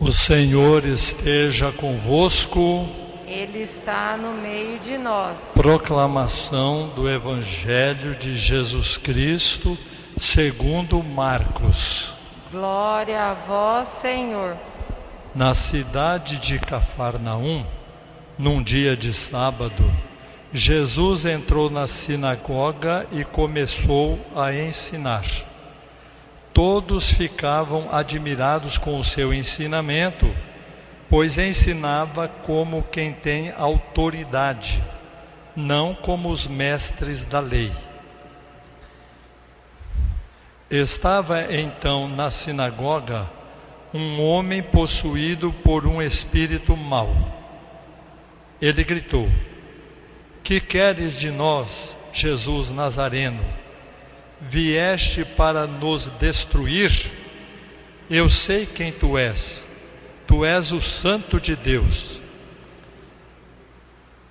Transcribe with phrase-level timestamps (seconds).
[0.00, 2.88] O Senhor esteja convosco.
[3.26, 5.36] Ele está no meio de nós.
[5.52, 9.76] Proclamação do Evangelho de Jesus Cristo,
[10.16, 12.14] segundo Marcos.
[12.50, 14.56] Glória a vós, Senhor.
[15.34, 17.62] Na cidade de Cafarnaum,
[18.38, 19.84] num dia de sábado,
[20.50, 25.49] Jesus entrou na sinagoga e começou a ensinar.
[26.52, 30.32] Todos ficavam admirados com o seu ensinamento,
[31.08, 34.82] pois ensinava como quem tem autoridade,
[35.54, 37.72] não como os mestres da lei.
[40.70, 43.28] Estava então na sinagoga
[43.92, 47.10] um homem possuído por um espírito mau.
[48.60, 49.28] Ele gritou:
[50.42, 53.44] Que queres de nós, Jesus Nazareno?
[54.40, 57.12] Vieste para nos destruir,
[58.08, 59.64] eu sei quem tu és,
[60.26, 62.20] tu és o Santo de Deus.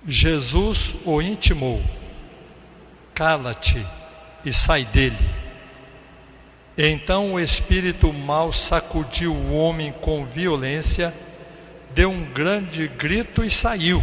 [0.06, 1.82] Jesus o intimou:
[3.14, 3.86] cala-te
[4.44, 5.40] e sai dele.
[6.76, 11.14] Então o espírito mau sacudiu o homem com violência,
[11.94, 14.02] deu um grande grito e saiu.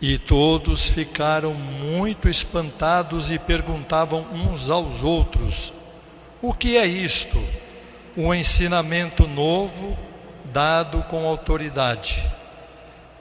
[0.00, 5.72] E todos ficaram muito espantados e perguntavam uns aos outros:
[6.42, 7.42] O que é isto?
[8.14, 9.96] Um ensinamento novo
[10.44, 12.22] dado com autoridade.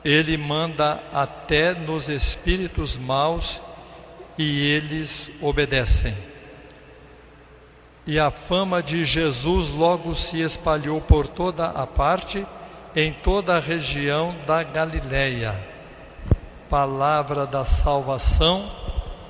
[0.04, 3.62] Ele manda até nos espíritos maus
[4.38, 6.16] e eles obedecem.
[8.06, 12.46] E a fama de Jesus logo se espalhou por toda a parte,
[12.96, 15.75] em toda a região da Galileia
[16.70, 18.72] palavra da salvação.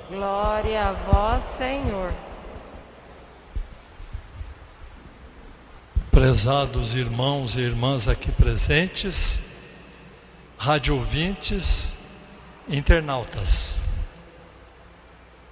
[0.09, 2.14] Glória a vós, Senhor.
[6.11, 9.39] Prezados irmãos e irmãs aqui presentes,
[10.58, 11.94] rádio ouvintes,
[12.69, 13.75] internautas.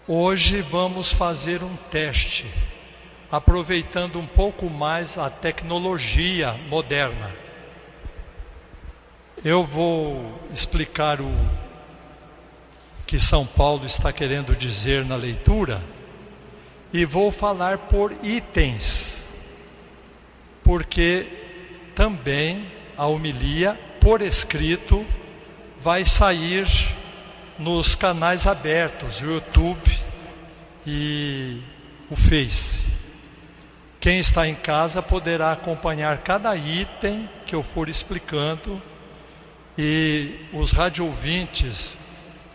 [0.08, 2.46] Hoje vamos fazer um teste,
[3.32, 7.36] aproveitando um pouco mais a tecnologia moderna.
[9.44, 11.34] Eu vou explicar o
[13.14, 15.80] que São Paulo está querendo dizer na leitura
[16.92, 19.24] e vou falar por itens,
[20.64, 21.28] porque
[21.94, 22.66] também
[22.98, 25.06] a homilia por escrito
[25.80, 26.66] vai sair
[27.60, 29.96] nos canais abertos, o YouTube
[30.84, 31.62] e
[32.10, 32.82] o Face.
[34.00, 38.82] Quem está em casa poderá acompanhar cada item que eu for explicando
[39.78, 41.96] e os rádio ouvintes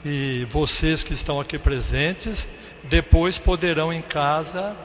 [0.04, 2.47] e vocês que estão aqui presentes,
[2.84, 4.76] depois poderão em casa,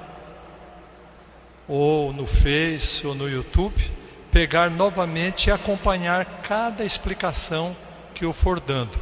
[1.67, 3.91] ou no Face, ou no YouTube,
[4.31, 7.75] pegar novamente e acompanhar cada explicação
[8.13, 8.97] que eu for dando.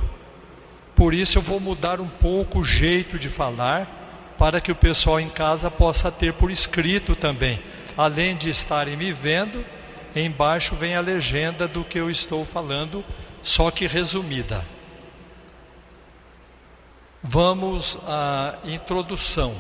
[0.96, 4.00] Por isso eu vou mudar um pouco o jeito de falar,
[4.38, 7.60] para que o pessoal em casa possa ter por escrito também.
[7.98, 9.64] Além de estarem me vendo,
[10.16, 13.04] embaixo vem a legenda do que eu estou falando,
[13.42, 14.66] só que resumida.
[17.24, 19.56] Vamos à introdução.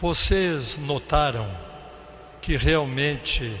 [0.00, 1.46] Vocês notaram
[2.40, 3.54] que realmente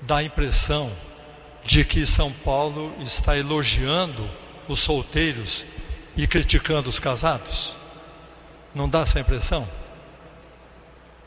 [0.00, 0.90] dá a impressão
[1.62, 4.30] de que São Paulo está elogiando
[4.66, 5.66] os solteiros
[6.16, 7.76] e criticando os casados?
[8.74, 9.68] Não dá essa impressão?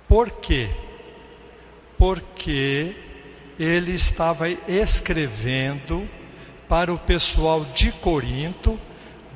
[0.07, 0.71] Por quê?
[1.99, 2.95] Porque
[3.59, 6.09] ele estava escrevendo
[6.73, 8.79] para o pessoal de Corinto,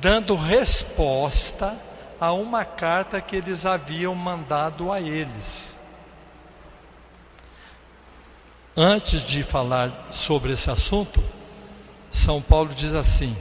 [0.00, 1.80] dando resposta
[2.18, 5.78] a uma carta que eles haviam mandado a eles.
[8.76, 11.22] Antes de falar sobre esse assunto,
[12.10, 13.36] São Paulo diz assim: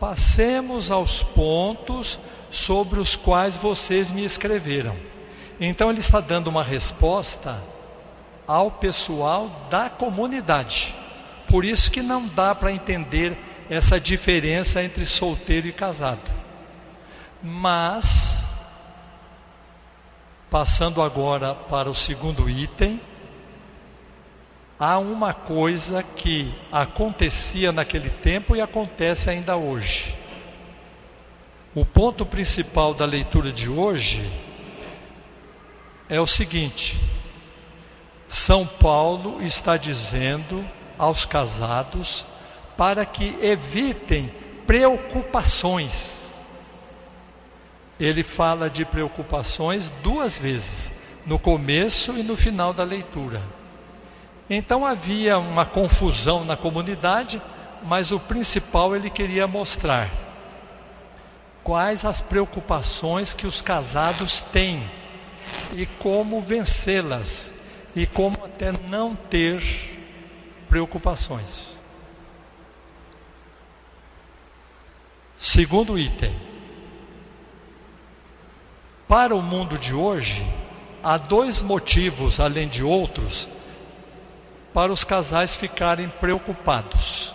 [0.00, 2.18] passemos aos pontos
[2.50, 4.96] sobre os quais vocês me escreveram.
[5.60, 7.62] Então ele está dando uma resposta
[8.46, 11.03] ao pessoal da comunidade.
[11.54, 13.38] Por isso que não dá para entender
[13.70, 16.28] essa diferença entre solteiro e casado.
[17.40, 18.44] Mas,
[20.50, 23.00] passando agora para o segundo item,
[24.80, 30.12] há uma coisa que acontecia naquele tempo e acontece ainda hoje.
[31.72, 34.28] O ponto principal da leitura de hoje
[36.08, 36.98] é o seguinte:
[38.26, 40.68] São Paulo está dizendo
[40.98, 42.24] aos casados
[42.76, 44.32] para que evitem
[44.66, 46.12] preocupações.
[47.98, 50.92] Ele fala de preocupações duas vezes.
[51.26, 53.40] no começo e no final da leitura.
[54.48, 57.40] Então havia uma confusão na comunidade,
[57.82, 60.10] mas o principal ele queria mostrar
[61.62, 64.82] quais as preocupações que os casados têm
[65.72, 67.50] e como vencê-las
[67.96, 69.93] e como até não ter
[70.74, 71.78] preocupações.
[75.38, 76.34] Segundo item,
[79.06, 80.44] para o mundo de hoje,
[81.00, 83.48] há dois motivos, além de outros,
[84.72, 87.32] para os casais ficarem preocupados.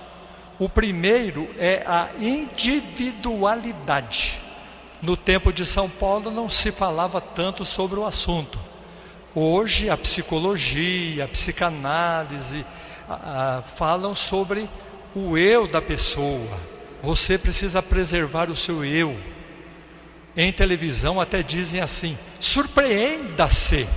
[0.59, 4.37] O primeiro é a individualidade.
[5.01, 8.59] No tempo de São Paulo não se falava tanto sobre o assunto.
[9.33, 12.65] Hoje a psicologia, a psicanálise
[13.75, 14.69] falam sobre
[15.15, 16.57] o eu da pessoa.
[17.01, 19.17] Você precisa preservar o seu eu.
[20.35, 23.87] Em televisão até dizem assim: surpreenda-se.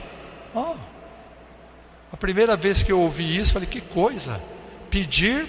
[0.54, 0.74] Oh,
[2.12, 4.40] a primeira vez que eu ouvi isso, falei: que coisa!
[4.90, 5.48] Pedir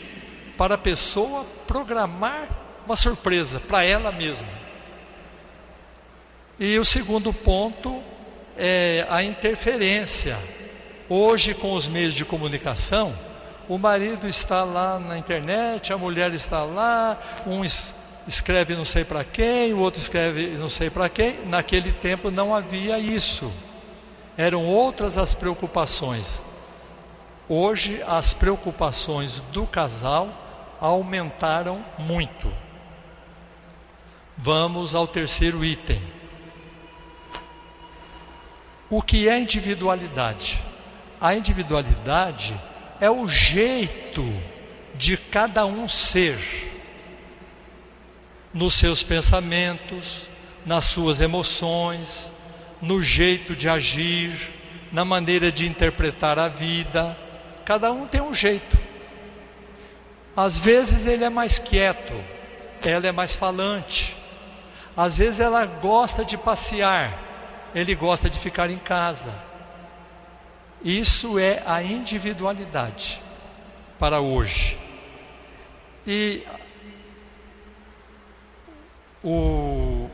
[0.57, 2.48] para a pessoa programar
[2.86, 4.48] uma surpresa para ela mesma.
[6.60, 8.01] E o segundo ponto
[8.57, 10.38] é a interferência.
[11.10, 13.13] Hoje, com os meios de comunicação,
[13.68, 17.18] o marido está lá na internet, a mulher está lá,
[17.48, 17.63] um
[18.27, 21.39] escreve não sei para quem, o outro escreve não sei para quem.
[21.45, 23.51] Naquele tempo não havia isso.
[24.38, 26.42] Eram outras as preocupações.
[27.48, 30.30] Hoje as preocupações do casal
[30.80, 32.51] aumentaram muito.
[34.38, 36.01] Vamos ao terceiro item.
[38.89, 40.62] O que é individualidade?
[41.19, 42.60] A individualidade
[42.99, 44.25] é o jeito
[44.95, 46.39] de cada um ser
[48.53, 50.27] nos seus pensamentos,
[50.65, 52.31] nas suas emoções,
[52.81, 54.51] no jeito de agir,
[54.91, 57.17] na maneira de interpretar a vida.
[57.65, 58.77] Cada um tem um jeito.
[60.35, 62.13] Às vezes ele é mais quieto,
[62.85, 64.15] ela é mais falante.
[64.95, 67.19] Às vezes ela gosta de passear,
[67.73, 69.33] ele gosta de ficar em casa.
[70.83, 73.21] Isso é a individualidade
[73.97, 74.77] para hoje.
[76.06, 76.44] E
[79.24, 80.09] o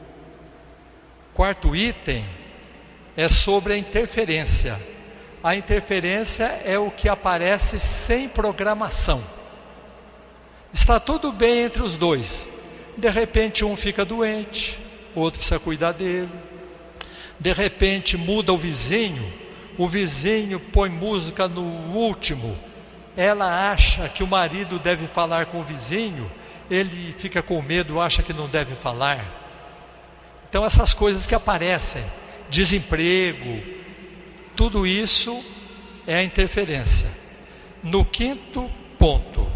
[1.33, 2.24] quarto item
[3.18, 4.80] é sobre a interferência.
[5.44, 9.24] A interferência é o que aparece sem programação.
[10.72, 12.48] Está tudo bem entre os dois.
[12.95, 14.77] De repente, um fica doente,
[15.15, 16.30] o outro precisa cuidar dele.
[17.39, 19.33] De repente, muda o vizinho,
[19.79, 22.59] o vizinho põe música no último.
[23.15, 26.29] Ela acha que o marido deve falar com o vizinho,
[26.69, 29.25] ele fica com medo, acha que não deve falar.
[30.49, 32.03] Então, essas coisas que aparecem,
[32.49, 33.63] desemprego,
[34.53, 35.41] tudo isso
[36.05, 37.07] é a interferência.
[37.81, 39.49] No quinto ponto,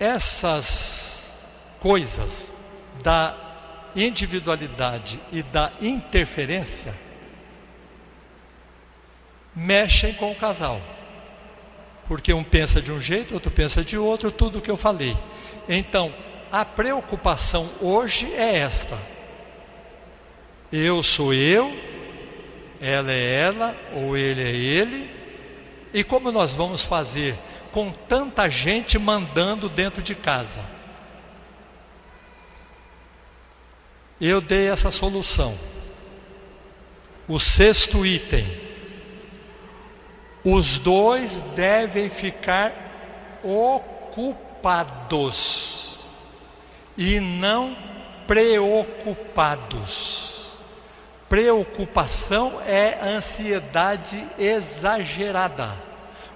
[0.00, 1.30] essas
[1.78, 2.50] coisas
[3.04, 3.36] da
[3.94, 6.92] individualidade e da interferência
[9.54, 10.80] mexem com o casal.
[12.06, 15.16] Porque um pensa de um jeito, outro pensa de outro, tudo que eu falei.
[15.68, 16.12] Então,
[16.50, 18.98] a preocupação hoje é esta:
[20.72, 21.70] eu sou eu,
[22.80, 25.10] ela é ela ou ele é ele.
[25.94, 27.36] E como nós vamos fazer
[27.70, 30.64] com tanta gente mandando dentro de casa?
[34.20, 35.58] Eu dei essa solução.
[37.28, 38.61] O sexto item.
[40.44, 42.72] Os dois devem ficar
[43.44, 45.02] ocupados
[46.96, 47.76] e não
[48.26, 50.32] preocupados.
[51.28, 55.76] Preocupação é ansiedade exagerada.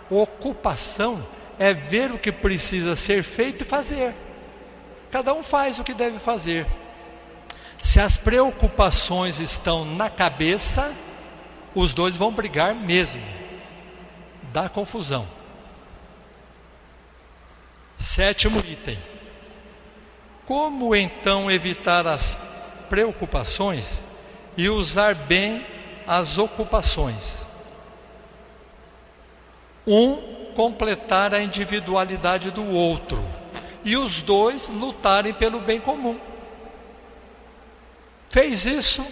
[0.09, 1.27] Ocupação
[1.59, 4.15] é ver o que precisa ser feito e fazer.
[5.11, 6.67] Cada um faz o que deve fazer.
[7.83, 10.95] Se as preocupações estão na cabeça,
[11.75, 13.21] os dois vão brigar mesmo.
[14.57, 15.29] Dá confusão.
[17.99, 18.99] Sétimo item.
[20.47, 22.39] Como então evitar as
[22.89, 24.03] preocupações
[24.57, 25.67] e usar bem
[26.07, 27.47] as ocupações.
[29.87, 33.23] Um completar a individualidade do outro
[33.85, 36.19] e os dois lutarem pelo bem comum.
[38.31, 39.07] Fez isso,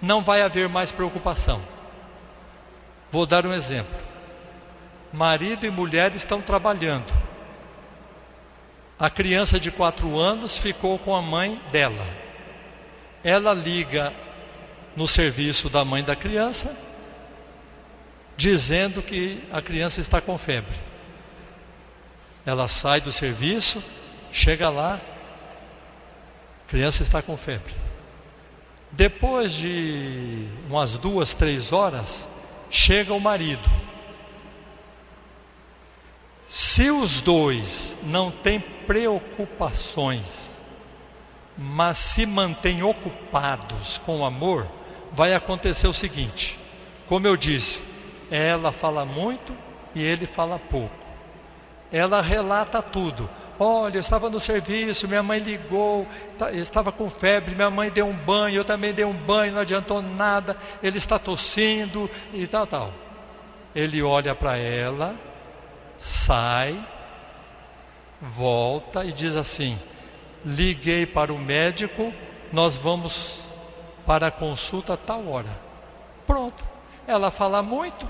[0.00, 1.60] não vai haver mais preocupação.
[3.10, 4.13] Vou dar um exemplo.
[5.14, 7.06] Marido e mulher estão trabalhando.
[8.98, 12.04] A criança de quatro anos ficou com a mãe dela.
[13.22, 14.12] Ela liga
[14.96, 16.76] no serviço da mãe da criança,
[18.36, 20.74] dizendo que a criança está com febre.
[22.44, 23.80] Ela sai do serviço,
[24.32, 25.00] chega lá,
[26.66, 27.72] a criança está com febre.
[28.90, 32.26] Depois de umas duas, três horas,
[32.68, 33.83] chega o marido.
[36.54, 40.52] Se os dois não têm preocupações,
[41.58, 44.68] mas se mantêm ocupados com amor,
[45.10, 46.56] vai acontecer o seguinte:
[47.08, 47.82] como eu disse,
[48.30, 49.52] ela fala muito
[49.96, 50.94] e ele fala pouco.
[51.90, 53.28] Ela relata tudo.
[53.58, 56.06] Olha, eu estava no serviço, minha mãe ligou,
[56.38, 59.62] tá, estava com febre, minha mãe deu um banho, eu também dei um banho, não
[59.62, 62.92] adiantou nada, ele está tossindo e tal, tal.
[63.74, 65.16] Ele olha para ela,
[65.98, 66.78] sai,
[68.20, 69.78] volta e diz assim:
[70.44, 72.12] liguei para o médico,
[72.52, 73.40] nós vamos
[74.06, 75.50] para a consulta a tal hora.
[76.26, 76.64] Pronto.
[77.06, 78.08] Ela fala muito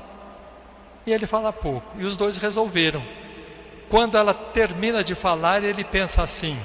[1.06, 1.86] e ele fala pouco.
[1.98, 3.02] E os dois resolveram.
[3.88, 6.58] Quando ela termina de falar, ele pensa assim: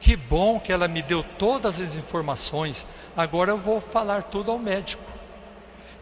[0.00, 4.58] que bom que ela me deu todas as informações, agora eu vou falar tudo ao
[4.58, 5.02] médico.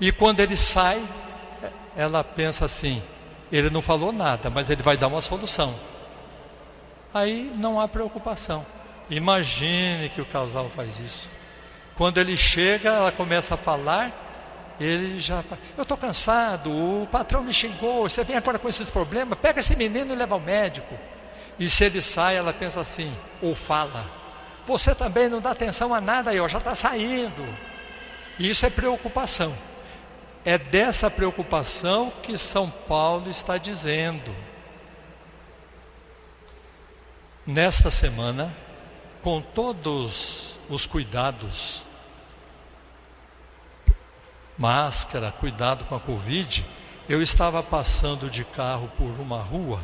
[0.00, 1.02] E quando ele sai,
[1.96, 3.02] ela pensa assim:
[3.56, 5.74] ele não falou nada, mas ele vai dar uma solução.
[7.12, 8.64] Aí não há preocupação.
[9.08, 11.28] Imagine que o casal faz isso.
[11.96, 14.28] Quando ele chega, ela começa a falar
[14.80, 15.44] ele já.
[15.76, 19.76] Eu estou cansado, o patrão me xingou, você vem agora com esses problemas, pega esse
[19.76, 20.94] menino e leva ao médico.
[21.58, 24.06] E se ele sai, ela pensa assim, ou fala:
[24.66, 27.46] Você também não dá atenção a nada ó, já está saindo.
[28.38, 29.54] Isso é preocupação.
[30.44, 34.34] É dessa preocupação que São Paulo está dizendo.
[37.46, 38.54] Nesta semana,
[39.22, 41.82] com todos os cuidados
[44.56, 46.66] máscara, cuidado com a Covid,
[47.08, 49.80] eu estava passando de carro por uma rua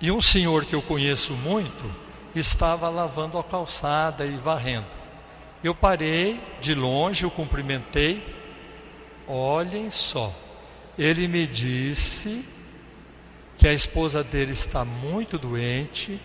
[0.00, 1.90] e um senhor que eu conheço muito
[2.34, 4.86] estava lavando a calçada e varrendo.
[5.62, 8.39] Eu parei de longe, o cumprimentei.
[9.30, 10.34] Olhem só,
[10.98, 12.44] ele me disse
[13.56, 16.20] que a esposa dele está muito doente,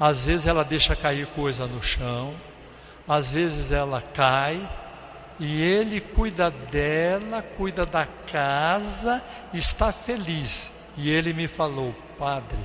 [0.00, 2.34] às vezes ela deixa cair coisa no chão,
[3.06, 4.66] às vezes ela cai,
[5.38, 10.70] e ele cuida dela, cuida da casa, está feliz.
[10.96, 12.58] E ele me falou, padre,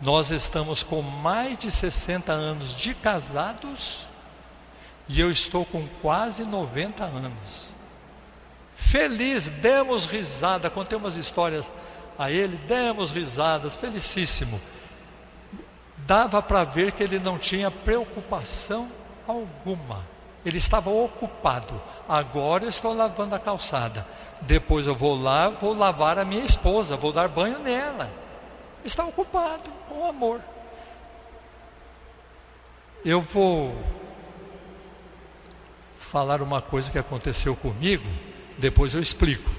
[0.00, 4.06] nós estamos com mais de 60 anos de casados
[5.08, 7.75] e eu estou com quase 90 anos.
[8.76, 11.70] Feliz, demos risada, contei umas histórias
[12.18, 14.60] a ele, demos risadas, felicíssimo.
[15.98, 18.88] Dava para ver que ele não tinha preocupação
[19.26, 20.16] alguma
[20.46, 21.82] ele estava ocupado.
[22.08, 24.06] Agora eu estou lavando a calçada.
[24.40, 28.08] Depois eu vou lá, vou lavar a minha esposa, vou dar banho nela.
[28.84, 30.40] Está ocupado com amor.
[33.04, 33.76] Eu vou
[36.12, 38.08] falar uma coisa que aconteceu comigo,
[38.58, 39.50] depois eu explico.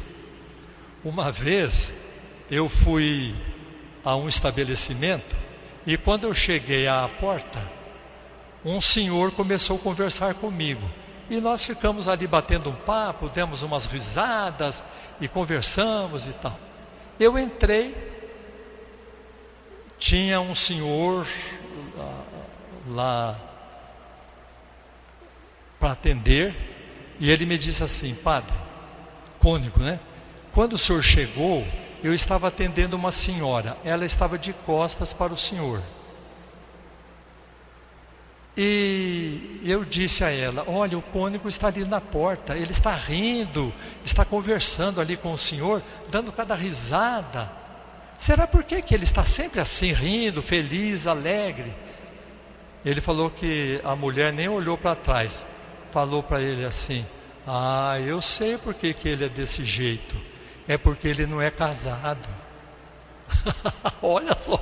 [1.04, 1.94] Uma vez
[2.50, 3.34] eu fui
[4.04, 5.36] a um estabelecimento
[5.86, 7.62] e quando eu cheguei à porta,
[8.64, 10.82] um senhor começou a conversar comigo.
[11.30, 14.84] E nós ficamos ali batendo um papo, demos umas risadas
[15.20, 16.58] e conversamos e tal.
[17.20, 17.96] Eu entrei,
[19.98, 21.28] tinha um senhor
[21.98, 22.24] lá,
[22.88, 23.40] lá
[25.80, 26.56] para atender,
[27.20, 28.56] e ele me disse assim, padre,
[29.48, 29.98] cônigo, né?
[30.54, 31.66] Quando o senhor chegou,
[32.04, 35.82] eu estava atendendo uma senhora, ela estava de costas para o senhor.
[38.58, 43.74] E eu disse a ela: Olha, o cônigo está ali na porta, ele está rindo,
[44.04, 47.50] está conversando ali com o senhor, dando cada risada.
[48.20, 51.74] Será por que, que ele está sempre assim, rindo, feliz, alegre?
[52.84, 55.46] Ele falou que a mulher nem olhou para trás,
[55.92, 57.06] falou para ele assim:
[57.50, 60.16] Ah, eu sei por que, que ele é desse jeito,
[60.68, 62.28] é porque ele não é casado.
[64.04, 64.60] Olha só.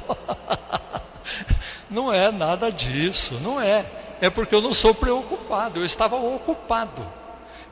[1.89, 3.85] Não é nada disso, não é.
[4.21, 7.05] É porque eu não sou preocupado, eu estava ocupado.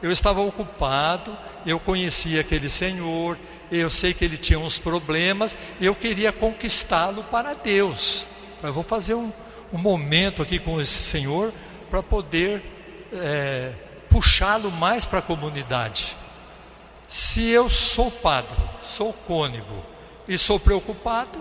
[0.02, 3.38] Eu estava ocupado, eu conhecia aquele senhor,
[3.72, 8.26] eu sei que ele tinha uns problemas, eu queria conquistá-lo para Deus.
[8.64, 9.32] Eu vou fazer um,
[9.72, 11.54] um momento aqui com esse senhor
[11.90, 12.64] para poder
[13.14, 13.74] é,
[14.14, 16.16] puxá-lo mais para a comunidade.
[17.08, 19.84] Se eu sou padre, sou cônego
[20.28, 21.40] e sou preocupado,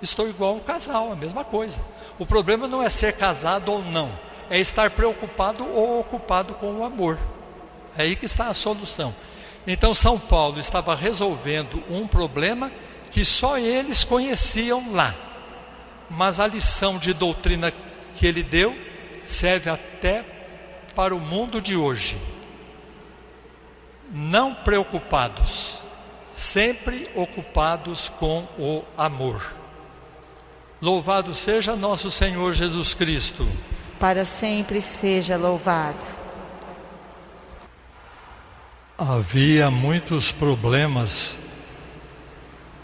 [0.00, 1.80] estou igual um casal, a mesma coisa.
[2.20, 4.16] O problema não é ser casado ou não,
[4.48, 7.18] é estar preocupado ou ocupado com o amor.
[7.98, 9.12] É aí que está a solução.
[9.66, 12.70] Então, São Paulo estava resolvendo um problema
[13.10, 15.12] que só eles conheciam lá.
[16.08, 17.72] Mas a lição de doutrina
[18.14, 18.76] que ele deu
[19.24, 20.24] serve até
[20.94, 22.18] para o mundo de hoje.
[24.10, 25.78] Não preocupados,
[26.34, 29.54] sempre ocupados com o amor.
[30.80, 33.48] Louvado seja nosso Senhor Jesus Cristo.
[33.98, 36.04] Para sempre seja louvado.
[38.98, 41.38] Havia muitos problemas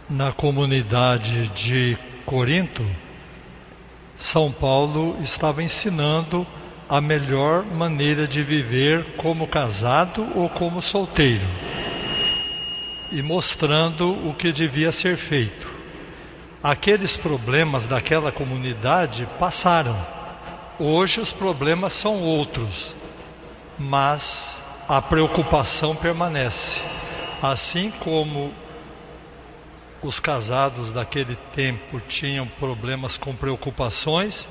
[0.09, 2.85] na comunidade de Corinto.
[4.19, 6.47] São Paulo estava ensinando
[6.89, 11.47] a melhor maneira de viver como casado ou como solteiro
[13.13, 15.79] e mostrando o que devia ser feito
[16.63, 19.97] aqueles problemas daquela comunidade passaram.
[20.79, 22.95] Hoje os problemas são outros,
[23.79, 24.57] mas
[24.89, 26.81] a preocupação permanece.
[27.41, 28.53] Assim como
[30.03, 34.49] os casados daquele tempo tinham problemas com preocupações,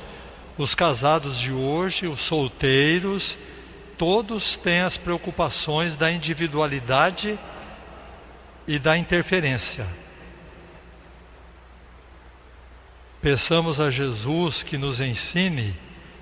[0.58, 3.38] os casados de hoje, os solteiros,
[3.98, 7.38] todos têm as preocupações da individualidade
[8.68, 9.86] e da interferência.
[13.22, 15.76] Peçamos a Jesus que nos ensine,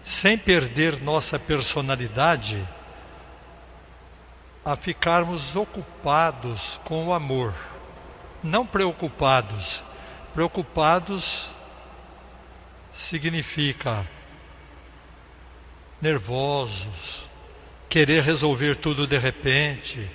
[0.03, 2.67] sem perder nossa personalidade,
[4.63, 7.53] a ficarmos ocupados com o amor,
[8.43, 9.83] não preocupados.
[10.33, 11.49] Preocupados
[12.93, 14.05] significa
[16.05, 17.25] nervosos,
[17.89, 20.07] querer resolver tudo de repente,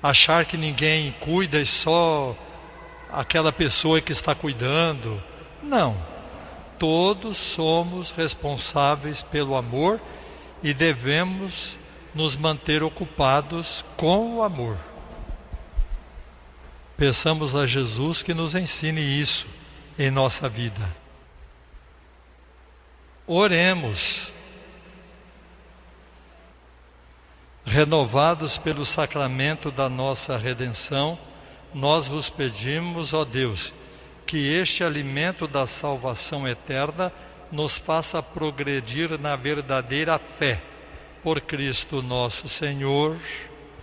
[0.00, 2.36] achar que ninguém cuida e só
[3.10, 5.20] aquela pessoa que está cuidando
[5.60, 5.96] não.
[6.78, 10.00] Todos somos responsáveis pelo amor
[10.62, 11.76] e devemos
[12.14, 14.78] nos manter ocupados com o amor.
[16.96, 19.44] Peçamos a Jesus que nos ensine isso
[19.98, 20.88] em nossa vida.
[23.26, 24.35] Oremos.
[27.66, 31.18] Renovados pelo sacramento da nossa redenção,
[31.74, 33.72] nós vos pedimos, ó Deus,
[34.24, 37.12] que este alimento da salvação eterna
[37.50, 40.62] nos faça progredir na verdadeira fé.
[41.24, 43.16] Por Cristo nosso Senhor.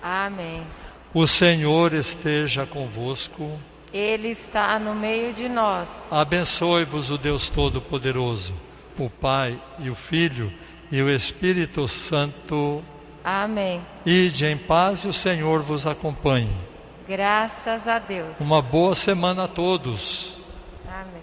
[0.01, 0.65] Amém.
[1.13, 3.59] O Senhor esteja convosco.
[3.91, 5.89] Ele está no meio de nós.
[6.09, 8.53] Abençoe-vos o Deus Todo-Poderoso,
[8.97, 10.53] o Pai e o Filho
[10.89, 12.81] e o Espírito Santo.
[13.23, 13.81] Amém.
[14.05, 16.51] Ide em paz e o Senhor vos acompanhe.
[17.07, 18.37] Graças a Deus.
[18.39, 20.39] Uma boa semana a todos.
[20.87, 21.21] Amém.